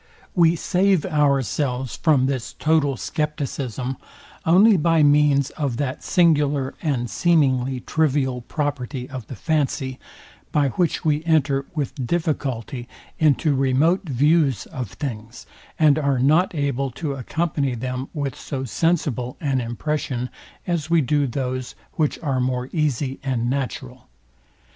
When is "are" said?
15.99-16.17, 22.23-22.39